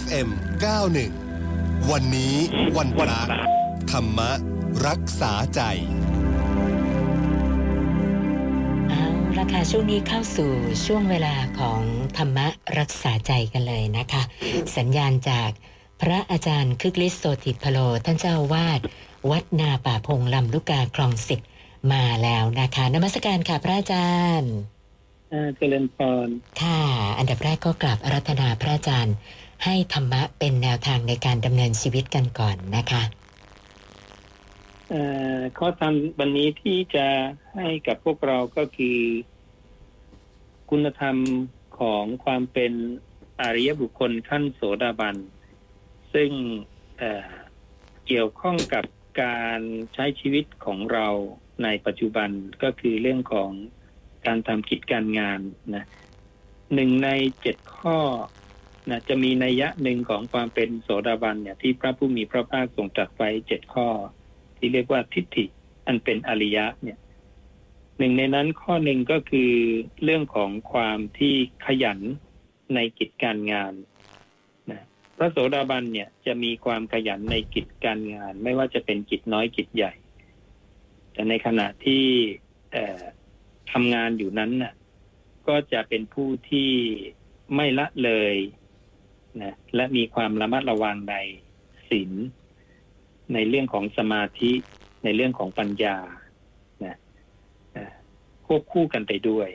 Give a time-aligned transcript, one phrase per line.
[0.00, 0.28] FM
[1.08, 2.34] 91 วันนี้
[2.76, 3.22] วันพระ
[3.90, 4.20] ธรรม
[4.86, 5.60] รักษาใจ
[8.88, 9.04] เอา
[9.38, 10.50] ละค่ะช่วงนี้เข้าสู่
[10.86, 11.80] ช่วงเวลาของ
[12.16, 12.38] ธรรม
[12.78, 14.22] รักษาใจกันเลยนะคะ
[14.76, 15.50] สัญญาณจาก
[16.00, 18.80] พระอาจารย์คึกฤทธิ์โสติพโล ท่านเจ้าวาด
[19.30, 21.40] วัดนาป่าพงลำลูกกาคลองสิบ
[21.92, 24.10] มาแล้วนะคะนมัสการค่ะพระอาจา
[24.40, 24.54] รย์
[25.56, 26.28] เจริญพร
[26.60, 26.80] ค่ะ
[27.18, 29.14] อันดับแรกก็กราบอารัธนาพระอาจารย์
[29.64, 33.02] ให้ธรรมะเป็นแนวทางในการดำเนินชีวิตกันก่อนนะคะ
[34.88, 35.02] เอ่
[35.36, 37.06] อข้อธรรมวันนี้ที่จะ
[37.56, 38.98] ให้กับพวกเราก็คือ
[40.70, 41.16] คุณธรรม
[41.78, 42.72] ของความเป็น
[43.40, 45.16] อริยบุคคลขั้นโสดาบัน
[46.14, 46.30] ซึ่ง
[46.98, 47.30] เอ่อ
[48.06, 48.84] เกี่ยวข้องกับ
[49.22, 49.60] การ
[49.94, 51.08] ใช้ชีวิตของเรา
[51.62, 52.30] ในปัจจุบัน
[52.62, 53.50] ก็คือเรื่องของ
[54.26, 55.40] การทำกิจการงาน
[55.74, 55.84] นะ
[56.74, 57.08] หนึ่งใน
[57.40, 57.98] เจ็ดข้อ
[58.88, 63.88] นะจะมีนัยยะหนึ่งของความเป็นโสดาบันเนี่ยที่พระผู้มีพระภาคทรงตรัสไว้เจ็ดข้อ
[64.56, 65.44] ที่เรียกว่าทิฏฐิ
[65.86, 66.98] อันเป็นอริยะเนี่ย
[67.98, 69.52] หนึ่งในนั้นข้อหนึ่งก็คือ
[70.04, 71.34] เรื่องของความที่
[71.66, 71.98] ขยัน
[72.74, 73.72] ในกิจการงาน
[74.70, 74.82] นะ
[75.16, 79.92] พระโสดาบันเนี่ยจะมีความขยันในกิจการงาน ไม่ว่าจะเป็นกิจน้อยกิจใหญ่
[81.12, 82.04] แต่ในขณะที่
[83.72, 84.74] ทำงานอยู่นั้นน่ะ
[85.48, 86.70] ก็จะเป็นผู้ที่
[87.54, 88.34] ไม่ละเลย
[89.42, 91.14] นะและมีความระมัดระวังใน
[91.88, 92.12] ศีล
[93.34, 94.52] ในเรื่องของสมาธิ
[95.04, 95.96] ในเรื่องของปัญญา
[96.84, 96.96] นะ
[98.46, 99.48] ควบคู่กันไปด้วย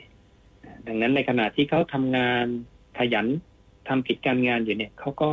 [0.86, 2.46] ดังนั้นในขณะที่เขาทำงาน
[2.98, 3.26] ขยัน
[3.88, 5.30] ทำกิจการงานอยู่เนี่ยเขาก็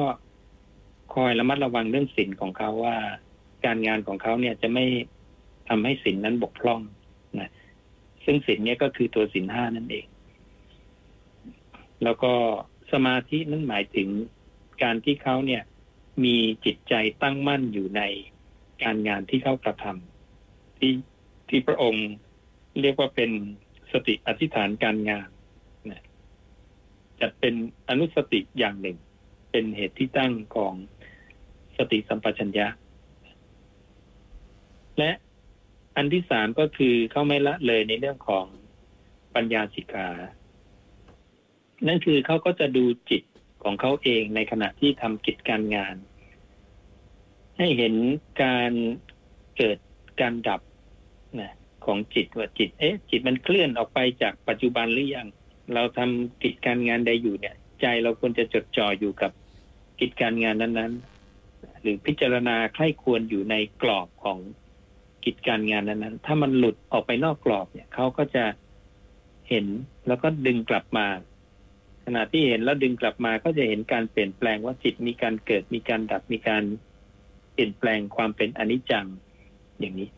[1.14, 2.98] คอยระมัดระวังเรื่องศีลของเขาว่า
[3.66, 4.86] การงานของเขาเนี่ยจะไม่
[5.70, 6.82] ทำให้ศีลนั้นบกพร่อง
[7.40, 7.50] นะ
[8.26, 10.06] ซึ่งศีลเนี่ยก็คือตัวศีลห้านั่นเอง
[12.04, 12.34] แล้วก็
[12.94, 14.10] สมาธินั้นหมายถึง
[14.84, 15.64] การที่เขาเนี่ย
[16.24, 18.02] มีจิตใจตั้งมั่นอยู่ใน
[18.84, 20.94] การงานที่เขากระทำที่
[21.50, 22.08] ที่พระองค์
[22.82, 23.32] เรียกว่าเป็น
[23.92, 25.28] สติอธิษฐานการงาน
[25.92, 26.04] นะ
[27.20, 27.54] จะเป็น
[27.90, 28.98] อนุสติอย่างหนึ่ง
[29.52, 30.74] เป็นเหตุที่ตั้งของ
[31.78, 32.68] สติสัมปชัญญะ
[35.00, 35.12] และ
[35.96, 38.46] อันที่สามก็คือเขาไม่ละเลยในเรื่องของ
[39.36, 40.10] ปัญญาสิกขา
[41.88, 43.24] นั่นคือเขาก็จะดูจิต
[43.64, 45.96] ของเขาเองในขณะที่ทำกิจการงาน
[47.58, 47.94] ให้เห็น
[48.44, 48.72] การ
[49.58, 49.78] เกิด
[50.22, 50.62] การดับ
[51.40, 51.54] นะ
[51.86, 55.28] ของจิตว่าจิต เอ๊ะ จิตมันเคลื่อนออกไปจากปัจจุบันหรือยัง
[55.74, 59.32] เราทำกิจการงานใดอยู่เนี่ย ใจเราควรจะจดจ่ออยู่กับ
[60.00, 60.94] กิจการงานนั้น
[61.38, 64.40] ๆ หรือพิจารณาใคร่ควรอยู่ในกรอบของ
[65.26, 68.46] กิจการงานนั้นๆ ถ้ามันหลุดออกไปนอกกรอบเนี่ยเขาก็จะ
[69.50, 69.66] เห็น
[70.08, 71.06] แล้วก็ดึงกลับมา
[72.06, 76.64] ขณะที่เห็นแล้วดึงกลับมาก็จะเห็นการเปลี่ยนแปลงว่าจิตมีการเกิดมีการดับมีการ
[77.54, 79.06] เปลี่ยนแปลงความเป็นอนิจจัง
[79.80, 80.10] อย่างนี้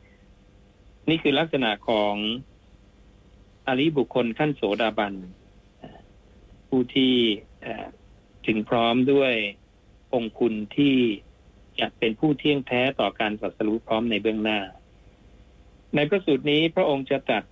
[1.10, 2.16] นี่คือลักษณะของ
[3.68, 5.14] อริบุคคลขั้นโสดาบัน
[6.70, 7.14] ผู้ที่
[8.48, 9.34] ถึงพร้อมด้วย
[10.14, 10.96] องคุณที่
[11.80, 14.60] จะเป็นผู้เที่ยงแท้ต่อการสัสรู้พร้อมในเบื้องหน้า
[15.96, 17.44] ในพระสูตรนี้พระองค์จะตรัส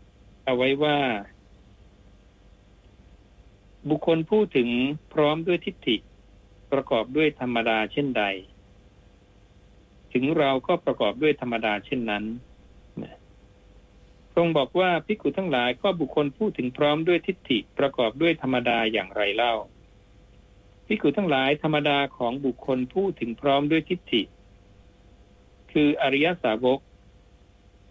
[0.46, 0.98] เอาไว้ว่า
[3.90, 4.70] บุคคลพูดถึง
[5.14, 5.96] พร้อมด้วยทิฏฐิ
[6.72, 8.24] ประกอบด้วยธรรมดาเช่นใด
[10.14, 12.24] ถึงเราก็ประกอบด้วยธรรมดาเช่นนั้น
[14.30, 19.54] พระองค์บอกว่าพิกุทั้งหลายก็บุคคลพูดถึงพร้อมด้วยทิฏฐิประกอบด้วยธรรมดาอย่างไรเล่า
[20.88, 24.22] พิกุทั้งหลายธรรมดาของบุคคลพูดถึงพร้อมด้วยทิฏฐิ
[25.72, 26.80] คืออริยสาวก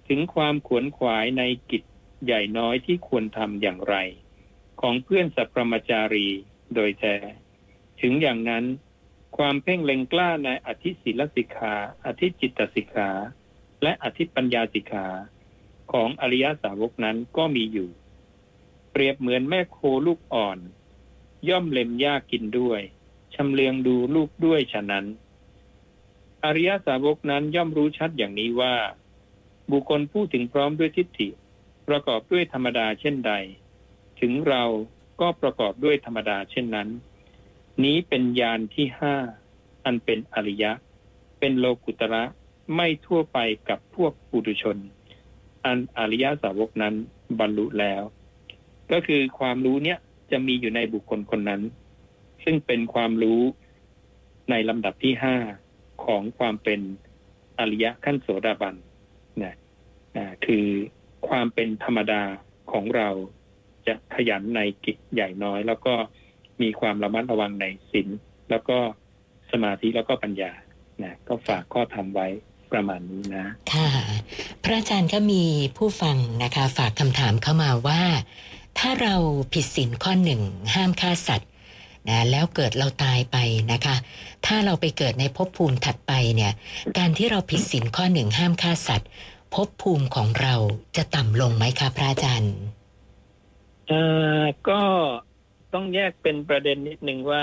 [0.09, 1.83] ถึงความขวนขวายในกิจ
[2.25, 3.95] ใหญ่น้อยที่ควรทำอย่างไร
[4.83, 6.29] ของเพื่อนสัพพมจารี
[6.75, 7.17] โดยแท้
[8.01, 8.65] ถึงอย่างนั้น
[9.37, 13.11] ความเพ่งเล็งกล้าในอธิศีลสิกขาอธิจิตสิกขา
[13.83, 15.07] และอธิปัญญาสิกขา
[15.93, 17.91] ของอริยสาวกนั้นก็มีอยู่
[18.91, 20.59] เปรียบเหมือนแม่โคลูกอ่อน
[21.49, 22.81] ย่อมเล็มหญ้ากินด้วย
[23.35, 25.07] ชำเลืองดูลูกด้วยฉะนั้น
[26.45, 28.75] อริยสาวกนั้นย่อมรู้ชัดอย่างนี้ว่า
[29.71, 31.29] บุคคลพูดถึงพร้อมด้วยทิฏฐิ
[31.89, 33.33] ประกอบด้วยธรรมดาเช่นใด
[34.25, 34.65] ถึงเรา
[35.21, 36.89] ก็ประกอบด้วยธรรมดาเช่นนั้น
[37.85, 39.15] นี้เป็นญาณที่ห้า
[39.85, 40.73] อันเป็นอริยะ
[41.39, 42.25] เป็นโลกุตระ
[42.75, 43.39] ไม่ทั่วไป
[43.69, 44.77] กับพวกปุถุชน
[45.65, 46.95] อันอริยสาวกนั้น
[47.39, 48.03] บรรลุแล้ว
[48.93, 49.99] ก็คือความรู้เนี้ย
[50.31, 51.63] จะมีอยู่ในบุคคลคนนั้น
[52.45, 53.41] ซึ่งเป็นความรู้
[54.51, 55.37] ในลำดับที่ห้า
[56.05, 56.81] ของความเป็น
[57.59, 58.75] อริยะขั้นโสดาบัน
[59.43, 59.57] นะ
[60.17, 60.67] นะคือ
[61.29, 62.23] ความเป็นธรรมดา
[62.73, 63.09] ของเรา
[63.87, 65.95] จะขยันในกิจใหญ่น้อย แล้วก็
[66.63, 68.09] มีความระมัดระวังในศีล
[68.51, 68.79] แล้วก็
[69.53, 70.53] สมาธิแล้วก็ปัญญา
[71.03, 72.29] นะก็ฝากข้อธรรมไว้
[72.73, 73.89] ประมาณนี้นะ ค่ะ
[74.65, 75.45] พระอาจารย์ก็มี
[75.77, 78.03] ผู้ฟังนะคะ ฝากคำถามเข้ามาว่า
[78.79, 79.15] ถ้าเรา
[79.53, 80.41] ผิดศีลข้อหนึ่ง
[80.75, 81.51] ห้ามฆ่าสัตว์
[82.09, 83.37] นะแล้วเกิดเราตายไป
[83.73, 83.97] นะคะ
[84.47, 86.53] ถ้าเราไปเกิดในภพภูมิถัดไปเนี่ย
[86.99, 89.09] การที่เราผิดศีลข้อหนึ่งห้ามฆ่าสัตว์
[89.55, 90.55] ภพภูมิของเรา
[90.97, 92.55] จะต่ำลงไหมคะพระอาจารย์
[94.69, 94.83] ก็
[95.75, 97.43] ต้องแยกเป็นประเด็นนิดนึงว่า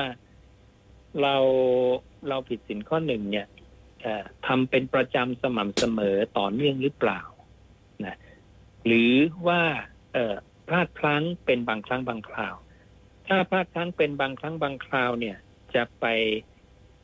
[1.21, 1.35] เรา
[2.29, 3.47] เราผิดสินข้อหนึ่งเนี่ย
[4.47, 7.21] ทำเป็นประจำสม่ำเสมอต่อเนื่องหรือเปล่า
[8.05, 8.17] นะ
[8.85, 9.13] หรือ
[9.47, 9.61] ว่า
[10.13, 10.17] เอ
[10.67, 12.55] พลาดพลั้งเป็นบางครั้งบางคราว
[13.27, 15.37] ถ้าพลาดพลั้งเป็นบางครั้งบางคราวเนี่ย
[15.75, 16.05] จะไป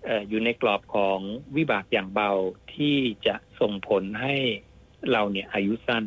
[0.05, 1.19] เอ่ออยู่ในกรอบของ
[1.55, 2.31] วิบากอย่างเบา
[2.75, 4.35] ที่จะส่งผลให้
[5.11, 6.03] เราเนี่ยอายุสั้น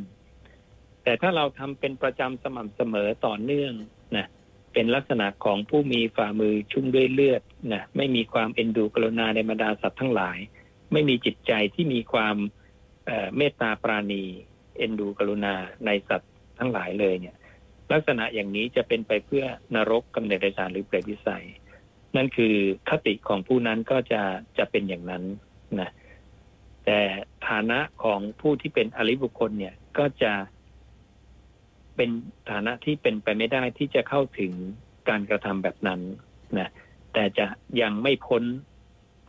[1.09, 3.73] แต่ถ้าเราทำเป็นประจำสม่ำเสมอต่อเนื่อง
[4.17, 4.27] นะ
[4.73, 10.39] เป็นลักษณะของผู้มีฝ่ามือชุ่มด้วยเลือดนะไม่มีความเอ็นดูกรุณาในบรรดาสัตว์ทั้งหลาย
[10.93, 12.37] ไม่มีจิตใจที่มีความ
[13.07, 14.25] เเมตตาปราณี
[14.79, 15.55] เอ็นดูกรุณา
[15.87, 17.37] ในสัตว์ทั้งหลายเลยเนี่ย
[17.93, 19.45] ลักษณะอย่างนี้จะเป็นไปเพื่อ
[19.75, 21.47] นรกกำเนิดเดรัจานหรือเปรตวิสัย
[22.17, 22.55] นั่นคือ
[22.89, 24.23] คติของผู้นั้นก็จะ
[24.59, 25.25] จะเป็นอย่างนั้น
[25.81, 25.91] นะ
[26.85, 27.01] แต่
[27.49, 30.33] ฐานะของผู้ที่เป็นอริบุคคลเนี่ยก็จะ
[31.99, 32.11] เป็น
[32.51, 34.53] ฐานะที่เป็นไปไม่ได้ที่จะเข้าถึง
[35.09, 36.01] การกระทำแบบนั้น
[36.59, 36.71] นะ
[37.13, 37.47] แต่จะ
[37.83, 38.43] ยังไม่พ้น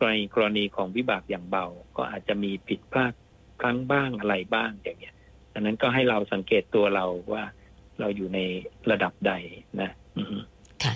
[0.00, 3.12] กรณีกรณีของวิบากอย่างเบา ก็อาจจะมีผิดพลาด
[3.60, 5.14] ครั้งบ้างอะไรบ้างอย่างเงี้ย
[5.52, 7.44] ดังนั้นก็ให้เราสังเกตตัวเราว่า
[8.00, 8.38] เราอยู่ใน
[8.90, 9.32] ระดับใด
[9.80, 9.90] นะ
[10.82, 10.92] ค่ะ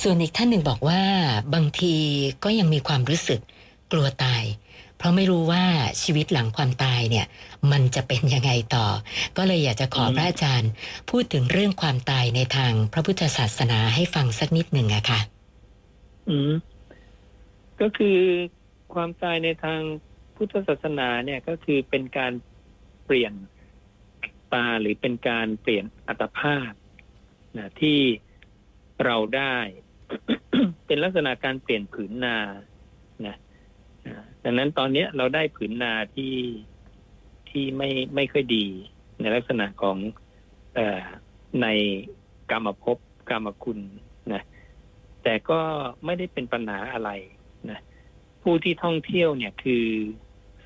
[0.00, 1.00] ส่วนอีกท่านหนึ่งบอกว่า
[1.54, 1.94] บางที
[2.44, 3.40] ก็ยังมีความรู้สึก
[3.92, 4.42] กลัวตาย
[4.98, 5.64] เพราะไม่รู้ว่า
[6.02, 7.26] ชีวิตหลังความตายเนี่ย
[7.72, 8.86] มันจะเป็นยังไงต่อ
[9.36, 10.70] ก็เลยอยากจะขออืมพระอาจารย์
[11.10, 15.20] พูดถึงเรื่องความตายในทางพระพุทธศาสนาให้ฟังสักนิดหนึ่งอะค่ะ
[16.28, 16.52] อืม
[17.80, 18.18] ก็คือ
[18.94, 19.80] ความตายในทาง
[20.36, 22.32] พุทธศาสนาเนี่ยก็คือเป็นการ
[23.04, 23.32] เปลี่ยน
[24.52, 26.72] ตาหรือเป็นการเปลี่ยนอัตภาพ
[27.58, 28.00] นะที่
[29.04, 29.56] เราได้
[30.86, 32.73] เป็นลักษณะการเปลี่ยนผืนนานะอ่า
[34.44, 36.34] ดังนั้นตอนเนี้ยเราได้ผืนนาที่
[37.48, 38.66] ที่ไม่ไม่ค่อยดี
[39.20, 39.96] ในลักษณะของ
[40.74, 41.02] เออ
[41.62, 41.66] ใน
[42.50, 42.98] กรรมภพ
[43.30, 43.78] กรรมคุณ
[44.32, 44.42] นะ
[45.22, 45.60] แต่ก็
[46.04, 47.10] ไม่ได้เป็นปัญหาอะไร
[47.70, 47.80] นะ
[48.42, 49.84] ผู้ที่ท่องเที่ยวเนี่ยคือ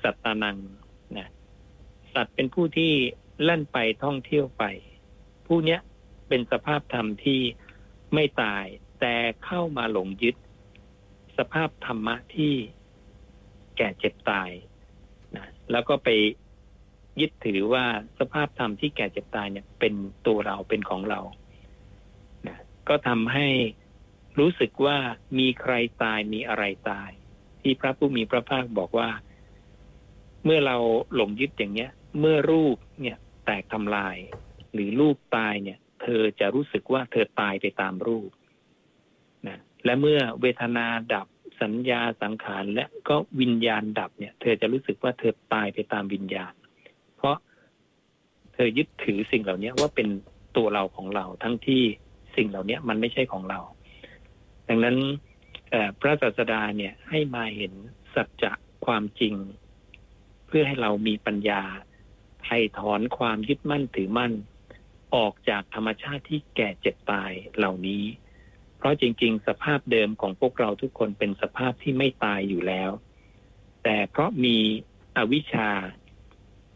[0.03, 0.57] สัตตานัง
[1.17, 1.27] นะ
[2.13, 2.93] สัตว์เป็นผู้ที่
[3.43, 4.63] แล่นไปท่องเที่ยวไป
[5.47, 5.79] ผู้เนี้ย
[6.27, 7.41] เป็นสภาพธรรมที่
[8.13, 8.65] ไม่ตาย
[8.99, 9.15] แต่
[9.45, 10.35] เข้ามาหลงยึด
[11.37, 12.53] สภาพธรรมะที่
[13.79, 14.49] แก่เจ็บตาย
[15.35, 16.09] นะแล้วก็ไป
[17.19, 17.85] ยึดถือว่า
[18.19, 19.93] สภาพธรรมที่แก่เจ็บตายเนี่ย เป็น
[20.27, 21.19] ตัวเราเป็นของเรา
[22.47, 22.57] นะ
[22.89, 23.47] ก็ทำให้
[24.39, 24.97] รู้สึกว่า
[25.39, 25.73] มีใคร
[26.03, 27.09] ตายมีอะไรตาย
[27.61, 29.09] ที่พระผู้มีพระภาคบอกว่า
[30.43, 30.77] เมื่อเรา
[31.15, 34.17] หลงยึดอย่างเนี้ย เมื่อรูปเนี่ยแตกทำลาย
[34.73, 38.31] หรือรูปตายเนี่ย เธอจะรู้สึกว่าเธอตายไปตามรูป
[39.47, 41.27] นะและเมื่อเวทนาดับ
[41.61, 46.53] สัญญาสังขารและก็วิญญาณดับเนี่ย เธอจะรู้สึกว่าเธอตายไปตามวิญญาณ
[47.17, 47.35] เพราะ
[48.53, 50.07] เธอยึดถือสิ่งเหล่านี้ว่าเป็น
[50.57, 51.81] ตัวเราของเราทั้งที่
[52.35, 53.59] สิ่งเหล่านี้มันไม่ใช่ของเรา
[54.67, 54.97] ดังนั้น
[55.99, 57.73] พระศาสดาเนี่ยให้มาเห็น
[58.15, 58.51] สัจจะ
[58.85, 59.35] ความจริง
[60.47, 61.61] เพื่อให้เรามีปัญญา
[62.43, 64.33] ไถ่ถอนความยึดมั่นถือมั่น
[65.15, 68.03] ออกจากธรรมชาติที่แก่เจ็บตายเหล่านี้
[68.79, 72.91] เพราะจริง ๆ สภาพเดิมของพวกเราทุกคนเป็นสภาพที่ไม่ตายอยู่แล้ว
[73.83, 74.57] แต่เพราะมี
[75.17, 75.69] อวิชชา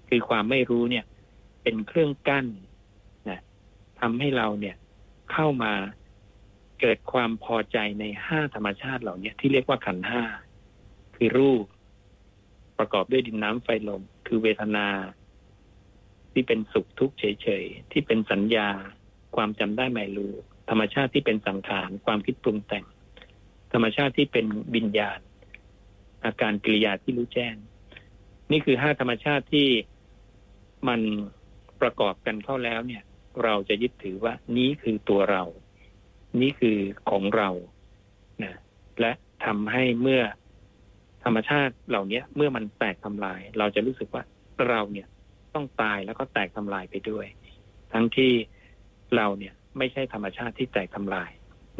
[0.09, 1.05] คือความไม่รู้เนี่ย
[1.63, 2.45] เป็นเครื่องกั้น
[3.29, 3.39] นะ
[3.99, 4.75] ทำให้เราเนี่ย
[5.31, 5.73] เข้ามา
[6.79, 10.23] เกิดความพอใจในห้าธรรมชาติเหล่านี้ที่เรียกว่าขันห้า
[11.15, 11.63] คือรูป
[12.77, 14.87] ประกอบด้วยดินน้ำไฟลม คือเวทนา
[16.31, 18.69] ที่เป็นสุขทุกข์เฉยๆ ที่เป็นสัญญา
[19.35, 20.33] ความจำได้ไม่รู้
[20.69, 22.85] ธรรมชาติที่เป็นสังขารความคิดปรุงแต่ง
[23.73, 25.19] ธรรมชาติที่เป็นวิญญาณ
[26.25, 27.55] อาการกิริยาที่รู้แจ้ง
[28.51, 29.67] นี่คือห้าธรรมชาติที่
[30.87, 31.01] มัน
[31.81, 33.03] ประกอบกันเข้าแล้วเนี่ย
[33.43, 35.43] เราจะยึดถือว่านี้คือตัวเรา
[36.41, 36.77] นี่คือ
[37.09, 37.49] ของเรา
[38.43, 38.53] นะ
[38.99, 39.11] และ
[39.45, 40.21] ทำให้เมื่อ
[41.23, 44.23] ธรรมชาติเหล่านี้เมื่อมันแตกทำลาย เราจะรู้สึกว่า
[44.69, 45.07] เราเนี่ย
[45.53, 47.25] ต้องตายแล้วก็แตกทำลายไปด้วย
[47.93, 48.31] ทั้งที่
[49.15, 51.29] เราเนี่ย ไม่ใช่ธรรมชาติที่แตกทำลาย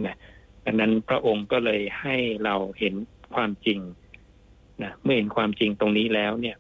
[0.06, 0.18] นะ
[0.66, 2.94] ดังนั้นพระองค์ก็เลยให้เราเห็น
[3.36, 3.80] ความจริง
[4.84, 6.58] นะเมื่อเห็นความจริงตรงนี้แล้วเนี่ย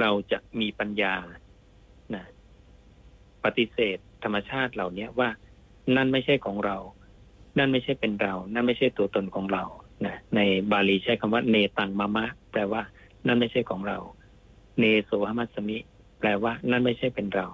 [0.00, 1.14] เราจะมีปัญญา
[2.14, 2.24] นะ
[3.44, 5.28] ปฏิเสธธรรมชาติเหล่านี้ว่า
[5.96, 6.76] นั่นไม่ใช่ของเรา
[7.58, 9.64] นั่นไม่ใช่เป็นเรา นั่นไม่ใช่ตัวตนของเรา
[10.06, 10.40] นะใน
[10.72, 12.82] บาลีใช้คำว่า เนตังมะมะ แปลว่า
[13.26, 13.98] นั่นไม่ใช่ของเรา
[14.78, 15.76] เนโสหมัสมิ
[16.20, 17.46] แปลว่า นั่นไม่ใช่เป็นเรา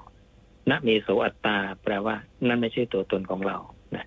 [0.71, 3.59] ณเมโสอัตตา แปลว่า นั่นไม่ใช่ตัวตนของเรา
[3.97, 4.07] นะ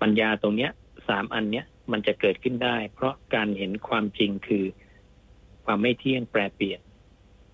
[0.00, 0.70] ปัญญาตรงเนี้ย
[1.08, 4.64] สามอันเนี้ยมันจะเกิดขึ้นได้ เพราะการเห็นความจริงคือ
[5.64, 6.80] ความไม่เที่ยงแปรเปลี่ยน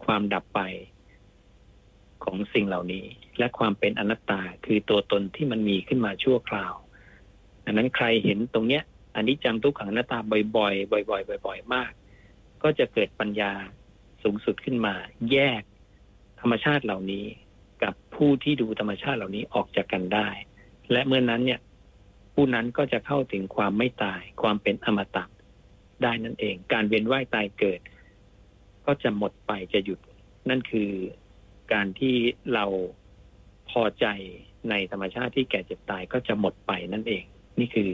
[0.04, 0.60] ความดับไป
[2.24, 3.04] ของสิ่งเหล่านี้
[3.38, 6.74] และความเป็นอนัตตาคือตัวตนที่มันมีขึ้นมาชั่วคราว
[7.64, 8.82] ดังนั้นใครเห็นตรงเนี้ย
[9.16, 10.18] อันนี้จังทุกขังอนัตตา
[10.56, 11.92] บ่อยๆ บ่อยๆ บ่อย ๆ มาก
[12.62, 13.52] ก็จะเกิดปัญญา
[14.22, 14.94] สูงสุดขึ้นมา
[15.32, 15.62] แยก
[16.40, 17.24] ธรรมชาติเหล่านี้
[18.16, 20.28] ผู้ที่ดูธรรมชาติเหล่านี้ออกจากกันได้
[20.92, 21.60] และเมื่อนนั้นเนี่ย
[22.34, 25.24] ผู้นั้นก็จะเข้าถึงความไม่ตาย ความเป็นอมตะ
[26.02, 27.80] ได้นั่นเอง การเวียนว่ายตายเกิด
[28.86, 29.98] ก็จะหมดไปจะหยุด
[30.48, 30.90] นั่นคือ
[31.72, 32.14] การที่
[32.54, 32.64] เรา
[33.70, 34.06] พอใจ
[34.70, 37.24] ในธรรมชาติที่แก่เจ็บตายก็จะหมดไปนั่นเอง
[37.60, 37.90] นี่คือ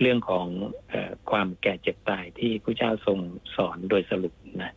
[0.00, 0.46] เรื่องของ
[0.92, 0.94] อ
[1.30, 3.18] ความแก่เจ็บตายที่พระเจ้าทรง
[3.56, 4.72] สอนโดยสรุปนะ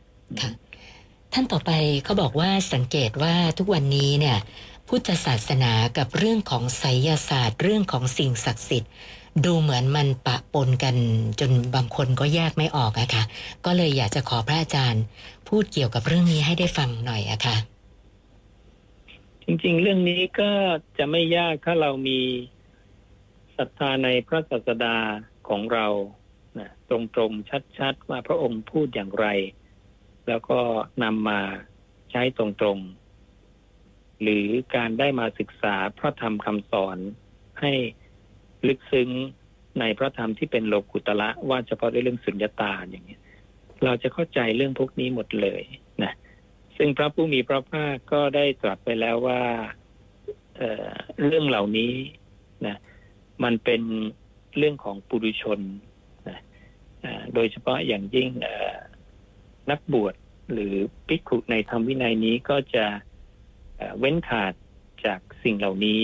[1.34, 1.72] ท่านต่อไป
[2.04, 4.38] เขาบอกว่าสังเกตว่าทุกวันนี้เนี่ย
[4.96, 8.92] พุทธศาสนากับเรื่องของไสยศาสตร์ เรื่องของสิ่งศักดิ์สิทธิ์
[9.46, 10.96] ดูเหมือนมันปะปนกัน
[11.40, 13.24] จนบางคนก็แยกไม่ออกอะคะ่ะ
[13.66, 15.04] ก็เลยอยากจะขอพระอาจารย์
[15.48, 17.56] พูดเกี่ยวกับเรื่องนี้ให้ได้ฟังหน่อยอะคะ่ะ
[19.44, 20.52] จริงๆ เรื่องนี้ก็
[20.98, 22.20] จะไม่ยากถ้าเรามี
[23.58, 24.98] ศรัทธาในพระศาสดา
[25.48, 25.88] ของเรา
[26.60, 26.98] นะตร
[27.30, 29.28] งๆ ชัดๆ ว่าพระองค์พูดอย่างไร
[30.28, 30.60] แล้วก็
[31.04, 31.40] นำมา
[32.12, 32.46] ใช้ตร
[32.78, 33.03] งๆ
[34.24, 36.98] หรือการได้มาศึกษาพระธรรมคำสอน
[37.62, 37.74] ให้
[38.68, 39.10] ลึกซึ้ง
[39.80, 43.18] ในพระธรรมที่เป็นโลกุตละว่าเฉพาะเรื่องสุญญตาอย่างนี้
[43.84, 45.64] เราจะเข้าใจเรื่องพวกนี้หมดเลย
[46.04, 46.14] นะ
[46.78, 49.42] ซึ่งพระผู้มีพระภาคก็ได้ตรัสไปแล้วว่า
[50.58, 51.94] เเรื่องเหล่านี้
[52.66, 52.78] นะ
[53.44, 53.82] มันเป็น
[54.58, 55.60] เรื่องของปุถุชน
[56.28, 56.38] นะ
[57.34, 58.30] โดยเฉพาะอย่างยิ่ง
[59.72, 60.16] นักบวช
[60.54, 60.74] หรือ
[61.08, 62.86] ภิกขุในธรรมวินัยนี้ก็จะ
[64.00, 64.54] เว้นขาด
[65.06, 66.02] จากสิ่งเหล่านี้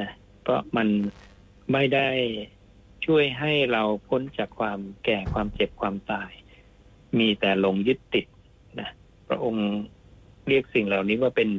[0.00, 0.10] นะ
[0.42, 0.88] เพราะมัน
[1.72, 2.08] ไม่ได้
[3.06, 6.30] ช่วยให้เราพ้นจากความแก่ความเจ็บความตาย
[7.18, 8.26] มีแต่ลงยึดติด
[8.80, 8.88] นะ
[9.28, 9.66] พระองค์
[10.48, 11.50] เรียกสิ่งเหล่านี้ว่าเป็น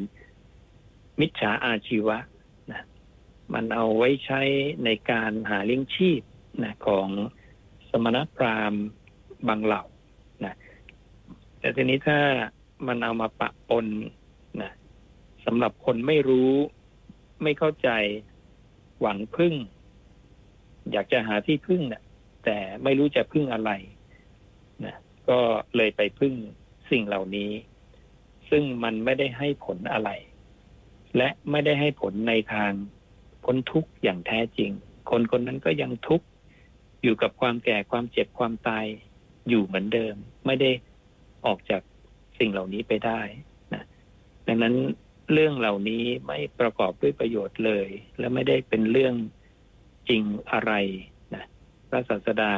[1.19, 2.17] มิจฉาอาชีวะ
[2.71, 2.81] นะ
[3.53, 4.41] มันเอาไว้ใช้
[4.85, 6.21] ในการหาเลี้ยงชีพ
[6.63, 7.07] นะของ
[7.89, 8.81] สมณพราหมณ์
[9.47, 9.83] บางเหล่า
[10.45, 10.55] นะ
[11.59, 12.19] แต่ทีนี้ถ้า
[12.87, 13.85] มันเอามาปะปน
[15.45, 16.51] สำหรับคนไม่รู้
[17.43, 17.89] ไม่เข้าใจ
[19.01, 19.53] หวังพึ่ง
[20.91, 22.03] อยากจะหาที่พึ่งนะ่ะ
[22.45, 23.71] แต่ไม่รู้จะพึ่งอะไร
[24.85, 24.95] นะ
[25.29, 25.39] ก็
[25.75, 26.33] เลยไปพึ่ง
[26.91, 27.51] สิ่งเหล่านี้
[28.49, 30.09] ซึ่งมันไม่ได้ให้ผลอะไร
[31.17, 32.71] และไม่ได้ให้ผลในทาง
[33.43, 34.71] พ้นทุกข์อย่างแท้จริง
[35.09, 36.25] คนคนนั้นก็ยังทุกข์
[37.01, 38.85] อยู่กับความแก่ความเจ็บความตาย
[39.49, 40.71] อยู่เหมือนเดิม ไม่ได้
[41.45, 41.81] ออกจาก
[42.39, 43.21] สิ่งเหล่านี้ไปได้
[43.73, 43.83] นะ
[44.47, 44.75] ดังนั้น
[45.33, 47.87] เรื่องเหล่านี้ไม่ประกอบด้วยประโยชน์เลย
[48.19, 49.15] และไม่ได้เป็นเรื่อง
[50.09, 50.73] จริงอะไร
[51.35, 51.45] นะ
[51.89, 52.53] พระศาสดา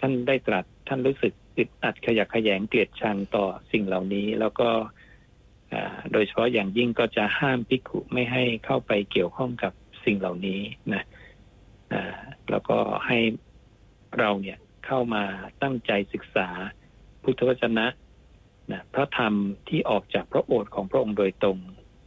[0.00, 4.70] ท่านได้ตรัสท่านรู้สึกอึดอัดขยักขยงเกลียดชังต่อสิ่งเหล่านี้ แล้วก็
[6.12, 9.72] โดยเฉพาะอย่างยิ่งก็จะห้ามภิกขุไม่ให้เข้าไปเกี่ยวข้องกับ
[10.04, 10.60] สิ่งเหล่านี้
[10.92, 11.02] นะ
[12.50, 13.18] แล้วก็ให้
[14.18, 15.24] เราเนี่ยเข้ามา
[15.62, 16.48] ตั้งใจศึกษา
[17.22, 17.86] พุทธวจนะ
[18.72, 19.34] นะพระธรรม
[19.68, 21.58] ที่ออกจากพระโอษฐ์ของพระองค์โดยตรง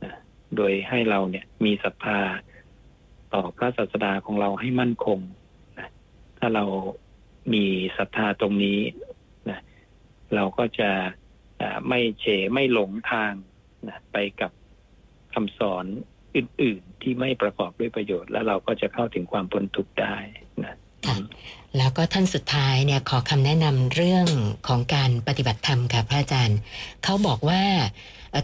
[0.04, 0.14] นะ
[0.58, 2.20] โดยให้เราเนี่ยมีศรัทธา
[3.34, 5.20] ต่อพระศาสดาของเราให้มั่นคง
[5.80, 5.90] นะ
[6.40, 6.66] ถ้าเรา
[7.54, 7.66] มี
[7.98, 8.80] ศรัทธาตรงนี้
[10.36, 10.92] เราก็จะ
[11.88, 13.34] ไม่เฉไม่หลงทาง
[13.88, 14.52] นะไปกับ
[15.34, 15.86] คำสอน
[16.36, 20.16] อื่น ๆ ที่ไม่ประกอบด้วยประโยชน์ แล้วเราก็จะเข้าถึงความพ้นทุกข์ได้
[20.64, 20.76] นะ
[21.78, 24.28] แล้วก็ท่านสุดท้ายเนี่ยขอคำแนะนำเรื่อง
[24.68, 26.60] ของการปฏิบัติธรรมค่ะพระอาจารย์
[27.04, 27.64] เขาบอกว่า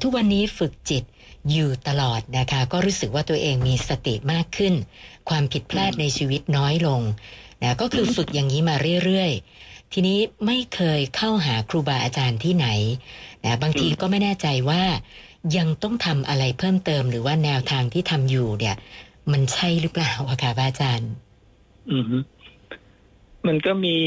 [0.03, 1.03] ทุกวันนี้ฝึกจิต
[1.51, 4.73] อยู่ตลอดนะคะ ก็รู้สึกว่าตัวเองมีสติมากขึ้น
[5.29, 7.01] ความผิดพลาดในชีวิตน้อยลง
[7.63, 12.67] นะก็คือฝึกอย่างนี้มาเรื่อยๆ ทีนี้ไม่เคยเข้าหาครูบาอาจารย์ที่ไหน
[13.43, 14.83] นะบางทีก็ไม่แน่ใจว่า
[15.57, 18.75] ยังต้องทำอะไรเพิ่มเติมหรือว่าแนวทางที่ทำอยู่เนี่ย
[19.31, 20.11] มันใช่หรือเปล่า
[20.43, 21.11] คะพระอาจารย์
[21.91, 22.05] อืม
[23.47, 23.97] มันก็มี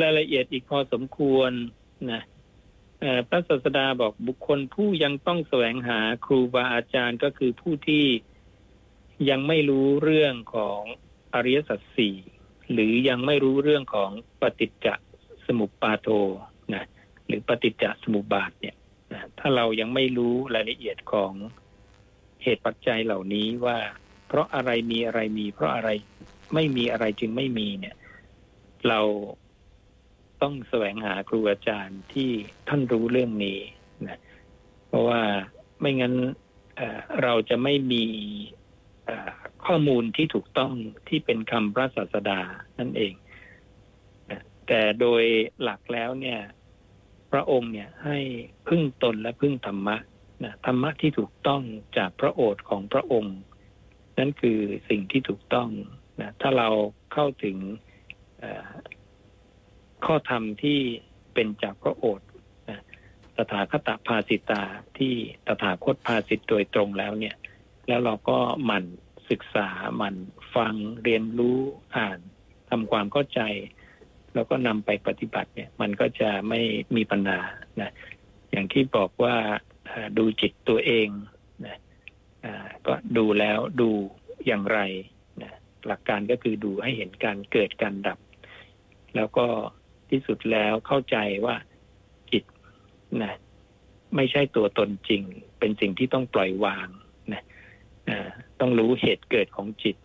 [0.00, 1.50] รายละเอียดอีกพอสมควร
[2.12, 2.22] นะ
[3.28, 8.04] พระศาสดาบอกบุคคลผู้ยังต้องแสวงหาครูบาอาจารย์ก็คือผู้ที่
[9.30, 10.80] ยังไม่รู้เรื่องของ
[11.34, 12.16] อริยสัจสี่
[12.72, 14.10] หรือยังไม่รู้เรื่องของ
[14.40, 14.88] ปฏิจจ
[15.46, 16.08] สมุปบาโท
[16.74, 16.84] นะ
[17.26, 18.76] หรือปฏิจจสมุปบาทเนี่ย
[19.12, 21.32] นะถ้าเรายังไม่รู้รายละเอียดของ
[22.42, 23.78] เหตุปัจจัยเหล่านี้ว่า
[24.28, 25.90] เพราะอะไรมีอะไรมี เพราะอะไร
[26.54, 27.96] ไม่มีอะไรจึงไม่มีเนี่ย
[28.88, 29.00] เรา
[30.42, 32.30] ต้องแสวงหาครูอาจารย์ที่
[32.68, 33.58] ท่านรู้เรื่องนี้
[34.08, 34.20] นะ
[34.88, 35.22] เพราะว่า
[35.80, 36.14] ไม่งั้น
[37.22, 38.04] เราจะไม่มี
[39.66, 40.72] ข้อมูลที่ถูกต้อง
[41.08, 42.40] ที่เป็นคำพระศาสดา
[42.78, 43.12] นั่นเอง
[44.66, 45.22] แต่โดย
[45.62, 46.40] หลักแล้วเนี่ย
[47.32, 48.18] พระองค์เนี่ยให้
[48.68, 49.96] พึ่งตนและพึ่งธรรมะ
[50.44, 51.62] นะธรรมะที่ถูกต้อง
[51.96, 53.36] จากพระโอษฐ์ของพระองค์
[54.18, 55.68] นั่นคือสิ่งที่ถูกต้อง
[56.20, 56.68] นะถ้าเรา
[57.12, 57.56] เข้าถึง
[60.06, 60.78] ข้อธรรมที่
[61.34, 62.28] เป็นจากพระโอษฐ์
[62.70, 62.80] นะ
[63.36, 64.62] ตถาคตภาสิตา
[64.98, 65.14] ที่
[65.46, 67.36] ตถาคตภาสิตโดยตรงแล้วเนี่ย
[67.88, 68.84] แล้วเราก็หมั่น
[69.30, 70.16] ศึกษาหมั่น
[70.54, 71.58] ฟังเรียนรู้
[71.96, 72.18] อ่าน
[72.70, 73.40] ทำความเข้าใจ
[74.34, 76.60] แล้วก็นำไปปฏิบัติเนี่ย มันก็จะไม่
[76.96, 77.40] มีปัญหา
[77.80, 77.90] นะ
[78.50, 79.36] อย่างที่บอกว่า
[80.18, 81.08] ดูจิตตัวเอง
[81.66, 81.78] นะ
[82.86, 83.90] ก็ดูแล้วดู
[84.46, 84.78] อย่างไร
[85.86, 88.18] หลักการก็คือดูให้เห็นการเกิดการดับ
[89.16, 89.46] แล้วก็
[90.10, 91.16] ที่สุดแล้วเข้าใจ
[91.46, 91.56] ว่า
[92.32, 92.44] จิต
[93.22, 93.34] นะ
[94.16, 95.22] ไม่ใช่ตัวตนจริง
[95.58, 96.88] เป็นสิ่งที่ต้องปล่อยวาง
[97.32, 97.42] นะ
[98.60, 99.96] ต้องรู้เหตุเกิดของจิต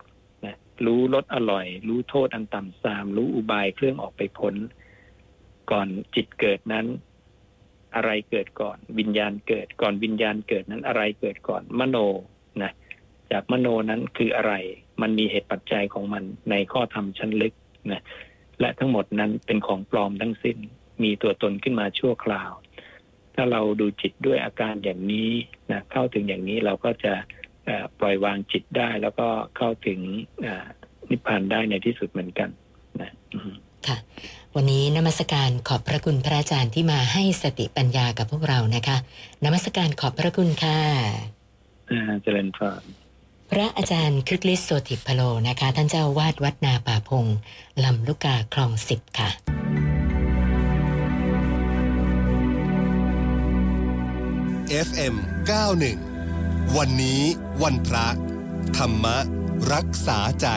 [0.46, 4.54] นะรู้รสอร่อย รู้โทษอันต่ำทราม รู้อุบายเครื่องออกไปพ้น
[5.70, 6.86] ก่อนจิตเกิดนั้น
[7.94, 11.96] อะไรเกิดก่อน วิญญาณเกิดก่อนวิญญาณเกิดนั้นอะไรเกิดก่อนมโน
[13.32, 14.52] จากมโนนั้นคืออะไร
[15.02, 17.54] มันมีเหตุปัจจัยของมันในข้อธรรมชั้นลึก
[17.92, 18.02] นะ
[18.60, 20.58] และทั้งหมดนั้นเป็นของปลอมทั้งสิ้น
[21.02, 22.52] มีตัวตนขึ้นมาชั่วคราว
[23.34, 25.30] ถ้าเราดูจิตด้วยอาการอย่างนี้
[25.70, 27.12] นะเข้าถึงอย่างนี้เราก็จะ
[27.66, 29.98] เอ่อปล่อยวางจิตได้ แล้วก็เข้าถึง
[30.42, 30.66] เอ่อ
[31.10, 32.48] นิพพานได้ในที่สุดเหมือนกัน
[33.00, 33.54] นะอืม
[33.86, 33.96] ค่ะ
[34.54, 38.96] วันนี้นมัสการขอบพระคุณพระอาจารย์ที่มาให้สติปัญญากับพวกเรานะคะ
[39.44, 40.78] นมัสการขอบพระคุณค่ะ
[41.90, 42.64] อ่าเจริญพร
[43.52, 47.26] พระอาจารย์ครึกฤทธิ์โสติพโลนะคะ ท่านเจ้าอาวาดวัดนาป่าพง
[47.84, 49.30] ลำลูกกาคลองสิบค่ะ
[54.86, 55.14] FM
[55.96, 57.20] 91 วันนี้
[57.62, 58.06] วันพระ
[58.76, 59.06] ธรรม
[59.72, 60.48] รักษาใจ